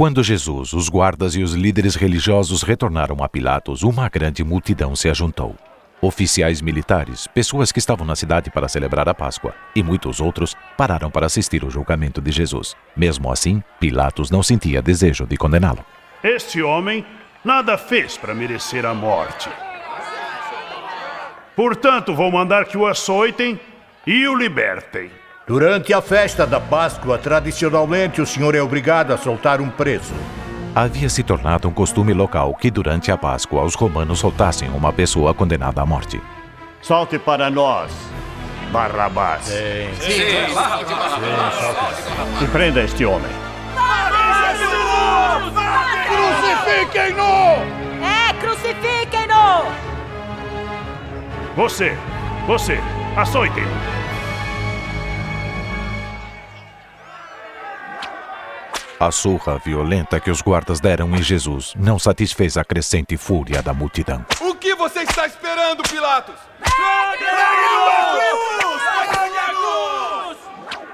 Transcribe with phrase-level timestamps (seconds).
[0.00, 5.10] Quando Jesus, os guardas e os líderes religiosos retornaram a Pilatos, uma grande multidão se
[5.10, 5.54] ajuntou.
[6.00, 11.10] Oficiais militares, pessoas que estavam na cidade para celebrar a Páscoa e muitos outros pararam
[11.10, 12.74] para assistir ao julgamento de Jesus.
[12.96, 15.84] Mesmo assim, Pilatos não sentia desejo de condená-lo.
[16.24, 17.04] Este homem
[17.44, 19.50] nada fez para merecer a morte.
[21.54, 23.60] Portanto, vou mandar que o açoitem
[24.06, 25.10] e o libertem.
[25.50, 30.14] Durante a festa da Páscoa, tradicionalmente o senhor é obrigado a soltar um preso.
[30.72, 35.34] Havia se tornado um costume local que durante a Páscoa os romanos soltassem uma pessoa
[35.34, 36.22] condenada à morte.
[36.80, 37.90] Solte para nós,
[38.70, 39.46] Barrabás.
[39.46, 40.44] Sim, sim, sim,
[42.44, 43.32] E prenda este homem.
[46.06, 47.24] Crucifiquem-no!
[48.06, 49.64] É, crucifiquem-no!
[51.56, 51.98] Você,
[52.46, 52.78] você,
[53.16, 53.62] açoite!
[59.02, 63.72] A surra violenta que os guardas deram em Jesus não satisfez a crescente fúria da
[63.72, 64.26] multidão.
[64.42, 66.34] O que você está esperando, Pilatos?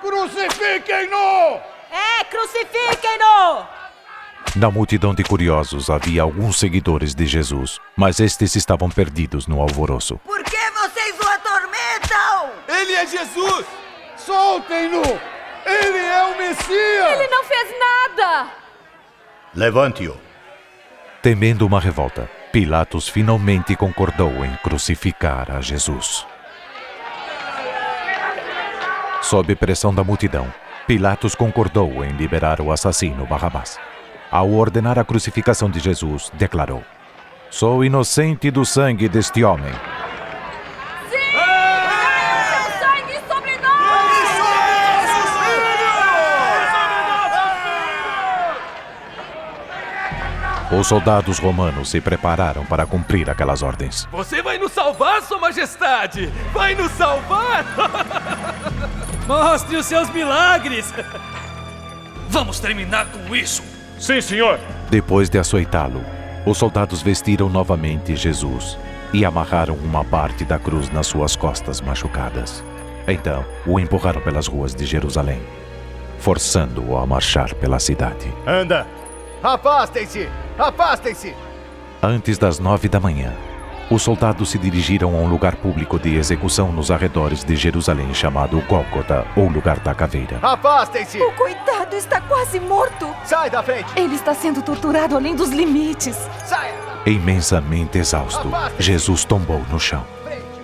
[0.00, 1.60] Crucifiquem-no!
[1.90, 3.66] É, crucifiquem-no!
[4.54, 10.20] Na multidão de curiosos havia alguns seguidores de Jesus, mas estes estavam perdidos no alvoroço.
[10.24, 12.50] Por que vocês o atormentam?
[12.68, 13.66] Ele é Jesus!
[14.16, 15.35] Soltem-no!
[15.66, 17.12] Ele é o Messias!
[17.12, 18.46] Ele não fez nada!
[19.54, 20.16] Levante-o.
[21.20, 26.24] Temendo uma revolta, Pilatos finalmente concordou em crucificar a Jesus.
[29.20, 30.46] Sob pressão da multidão,
[30.86, 33.76] Pilatos concordou em liberar o assassino Barrabás.
[34.30, 36.84] Ao ordenar a crucificação de Jesus, declarou:
[37.50, 39.72] Sou inocente do sangue deste homem.
[41.10, 41.32] Sim!
[42.50, 43.76] Seu sangue sobre nós!
[50.78, 54.06] Os soldados romanos se prepararam para cumprir aquelas ordens.
[54.12, 56.30] Você vai nos salvar, Sua Majestade!
[56.52, 57.64] Vai nos salvar!
[59.26, 60.92] Mostre os seus milagres!
[62.28, 63.62] Vamos terminar com isso!
[63.98, 64.60] Sim, senhor!
[64.90, 66.04] Depois de açoitá-lo,
[66.44, 68.76] os soldados vestiram novamente Jesus
[69.14, 72.62] e amarraram uma parte da cruz nas suas costas machucadas.
[73.08, 75.40] Então, o empurraram pelas ruas de Jerusalém,
[76.18, 78.30] forçando-o a marchar pela cidade.
[78.46, 78.86] Anda!
[79.46, 80.28] Afastem-se!
[80.58, 81.32] Afastem-se!
[82.02, 83.32] Antes das nove da manhã,
[83.88, 88.60] os soldados se dirigiram a um lugar público de execução nos arredores de Jerusalém chamado
[88.62, 90.40] Gólgota, ou Lugar da Caveira.
[90.42, 91.20] Afastem-se!
[91.22, 93.06] O coitado está quase morto!
[93.24, 93.86] Sai da frente!
[93.94, 96.16] Ele está sendo torturado além dos limites!
[96.44, 96.74] Saia!
[97.06, 100.04] Imensamente exausto, Jesus tombou no chão.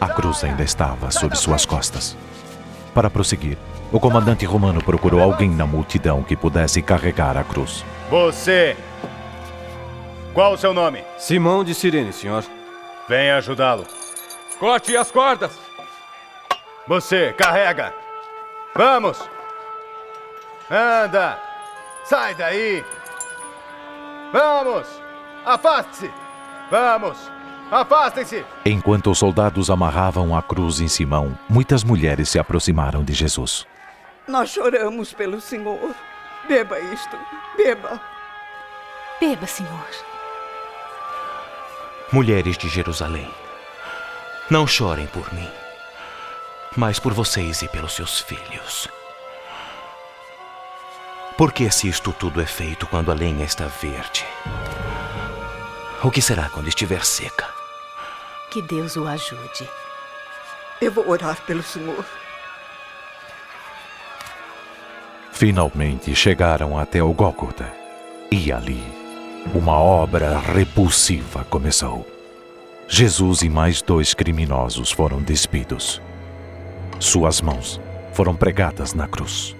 [0.00, 2.16] A cruz ainda estava sob suas costas.
[2.94, 3.58] Para prosseguir,
[3.92, 7.84] o comandante romano procurou alguém na multidão que pudesse carregar a cruz.
[8.10, 8.76] Você!
[10.34, 11.04] Qual o seu nome?
[11.16, 12.44] Simão de Sirene, senhor.
[13.08, 13.86] Venha ajudá-lo.
[14.58, 15.56] Corte as cordas!
[16.88, 17.94] Você, carrega!
[18.74, 19.16] Vamos!
[20.68, 21.38] Anda!
[22.04, 22.84] Sai daí!
[24.32, 24.88] Vamos!
[25.46, 26.10] Afaste-se!
[26.68, 27.16] Vamos!
[27.70, 28.44] Afastem-se!
[28.66, 33.68] Enquanto os soldados amarravam a cruz em Simão, muitas mulheres se aproximaram de Jesus.
[34.26, 35.94] Nós choramos pelo senhor.
[36.48, 37.16] Beba isto.
[37.56, 38.00] Beba.
[39.20, 39.88] Beba, senhor.
[42.12, 43.32] Mulheres de Jerusalém,
[44.50, 45.48] não chorem por mim,
[46.76, 48.88] mas por vocês e pelos seus filhos.
[51.36, 54.26] Porque se isto tudo é feito quando a lenha está verde,
[56.02, 57.48] o que será quando estiver seca?
[58.50, 59.68] Que Deus o ajude.
[60.80, 62.04] Eu vou orar pelo senhor.
[65.40, 67.66] Finalmente chegaram até o Gólgota.
[68.30, 68.82] E ali,
[69.54, 72.06] uma obra repulsiva começou.
[72.86, 75.98] Jesus e mais dois criminosos foram despidos.
[76.98, 77.80] Suas mãos
[78.12, 79.56] foram pregadas na cruz.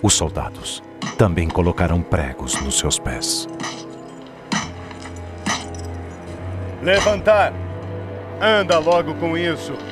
[0.00, 0.80] Os soldados
[1.18, 3.48] também colocaram pregos nos seus pés.
[6.80, 7.52] Levantar!
[8.40, 9.89] Anda logo com isso!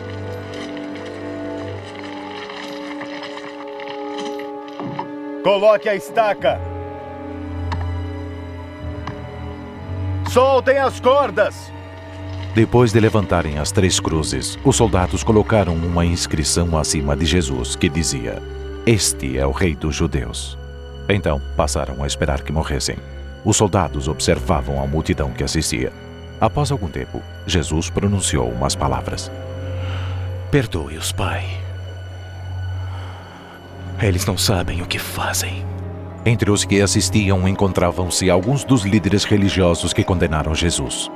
[5.49, 6.61] Coloque a estaca!
[10.31, 11.73] Soltem as cordas!
[12.55, 17.89] Depois de levantarem as três cruzes, os soldados colocaram uma inscrição acima de Jesus que
[17.89, 18.43] dizia:
[18.85, 20.59] Este é o Rei dos Judeus.
[21.09, 22.99] Então passaram a esperar que morressem.
[23.43, 25.91] Os soldados observavam a multidão que assistia.
[26.39, 29.33] Após algum tempo, Jesus pronunciou umas palavras.
[30.51, 31.68] Perdoe-os, Pai.
[34.01, 35.67] Eles não sabem o que fazem.
[36.25, 41.11] Entre os que assistiam encontravam-se alguns dos líderes religiosos que condenaram Jesus.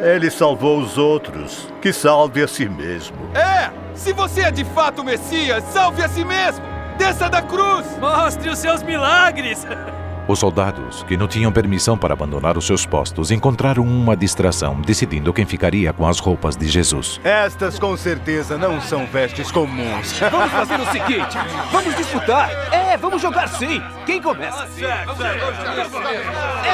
[0.00, 3.16] Ele salvou os outros, que salve a si mesmo.
[3.34, 3.70] É!
[3.94, 6.64] Se você é de fato o Messias, salve a si mesmo!
[6.98, 7.86] Desça da cruz!
[7.98, 9.66] Mostre os seus milagres!
[10.28, 15.32] Os soldados, que não tinham permissão para abandonar os seus postos, encontraram uma distração, decidindo
[15.32, 17.20] quem ficaria com as roupas de Jesus.
[17.22, 20.18] Estas com certeza não são vestes comuns.
[20.30, 21.38] Vamos fazer o seguinte:
[21.70, 22.50] vamos disputar!
[22.72, 23.80] É, vamos jogar sim!
[24.04, 24.64] Quem começa?
[24.64, 25.06] É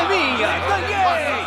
[0.09, 0.49] minha!
[0.49, 1.43] Ganhei!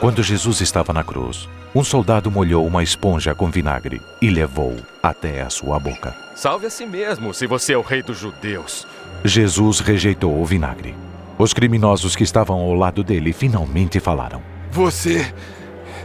[0.00, 5.42] Quando Jesus estava na cruz, um soldado molhou uma esponja com vinagre e levou até
[5.42, 6.14] a sua boca.
[6.34, 8.86] Salve a si mesmo, se você é o rei dos judeus.
[9.24, 10.94] Jesus rejeitou o vinagre.
[11.38, 14.42] Os criminosos que estavam ao lado dele finalmente falaram.
[14.70, 15.32] Você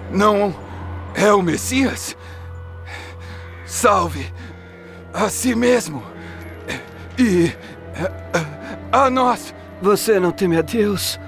[0.10, 0.56] não
[1.14, 2.16] é o Messias?
[3.66, 4.26] Salve
[5.14, 6.02] a si mesmo
[7.18, 7.52] e
[8.92, 9.54] a nós.
[9.82, 11.20] Você não teme a Deus?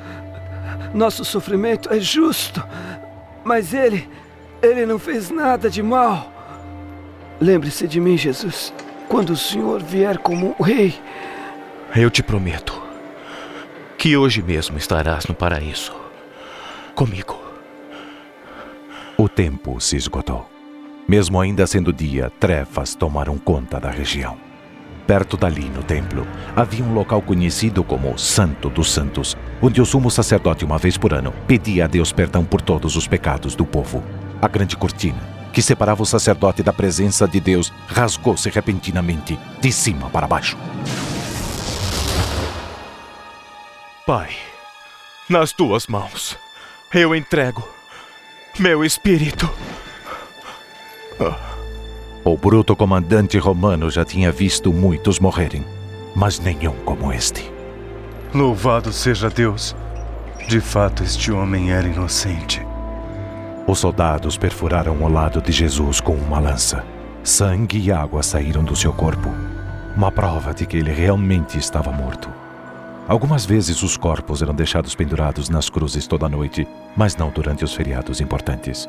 [0.94, 2.64] Nosso sofrimento é justo,
[3.44, 4.10] mas ele,
[4.62, 6.32] ele não fez nada de mal.
[7.40, 8.74] Lembre-se de mim, Jesus,
[9.10, 11.00] quando o Senhor vier como rei.
[11.94, 12.82] Eu te prometo
[13.98, 15.94] que hoje mesmo estarás no paraíso
[16.96, 17.38] comigo.
[19.18, 20.50] O tempo se esgotou.
[21.06, 24.38] Mesmo ainda sendo dia, trevas tomaram conta da região.
[25.06, 30.10] Perto dali, no templo, havia um local conhecido como Santo dos Santos, onde o sumo
[30.10, 34.02] sacerdote, uma vez por ano, pedia a Deus perdão por todos os pecados do povo.
[34.42, 35.20] A grande cortina,
[35.52, 40.58] que separava o sacerdote da presença de Deus, rasgou-se repentinamente, de cima para baixo.
[44.06, 44.30] Pai,
[45.30, 46.36] nas tuas mãos,
[46.92, 47.64] eu entrego
[48.58, 49.48] meu espírito.
[52.26, 55.64] O bruto comandante romano já tinha visto muitos morrerem,
[56.16, 57.52] mas nenhum como este.
[58.34, 59.76] Louvado seja Deus!
[60.48, 62.66] De fato, este homem era inocente.
[63.68, 66.84] Os soldados perfuraram o lado de Jesus com uma lança.
[67.24, 69.30] Sangue e água saíram do seu corpo,
[69.96, 72.34] uma prova de que ele realmente estava morto.
[73.12, 76.66] Algumas vezes os corpos eram deixados pendurados nas cruzes toda noite,
[76.96, 78.88] mas não durante os feriados importantes.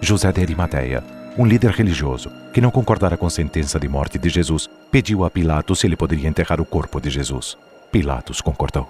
[0.00, 1.02] José de Arimateia,
[1.36, 5.28] um líder religioso que não concordara com a sentença de morte de Jesus, pediu a
[5.28, 7.58] Pilatos se ele poderia enterrar o corpo de Jesus.
[7.90, 8.88] Pilatos concordou.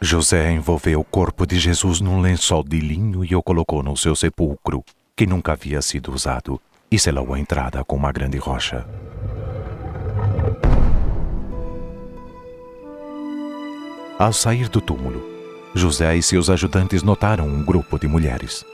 [0.00, 4.14] José envolveu o corpo de Jesus num lençol de linho e o colocou no seu
[4.14, 4.84] sepulcro,
[5.16, 8.86] que nunca havia sido usado, e selou a entrada com uma grande rocha.
[14.18, 15.22] Ao sair do túmulo,
[15.74, 18.64] José e seus ajudantes notaram um grupo de mulheres.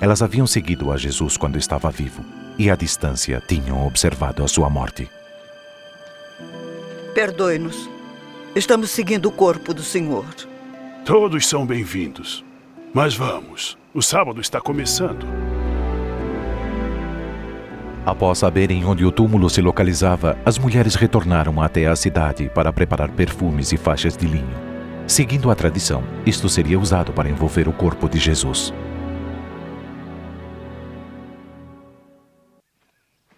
[0.00, 2.24] Elas haviam seguido a Jesus quando estava vivo
[2.56, 5.10] e, à distância, tinham observado a sua morte.
[7.16, 7.90] Perdoe-nos.
[8.54, 10.24] Estamos seguindo o corpo do Senhor.
[11.04, 12.44] Todos são bem-vindos.
[12.94, 15.26] Mas vamos, o sábado está começando.
[18.06, 23.10] Após saberem onde o túmulo se localizava, as mulheres retornaram até a cidade para preparar
[23.10, 24.71] perfumes e faixas de linho.
[25.06, 28.72] Seguindo a tradição, isto seria usado para envolver o corpo de Jesus.